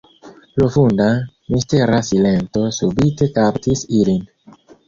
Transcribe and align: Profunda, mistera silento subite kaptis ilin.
Profunda, 0.53 1.09
mistera 1.57 2.01
silento 2.09 2.65
subite 2.81 3.31
kaptis 3.39 3.89
ilin. 4.03 4.29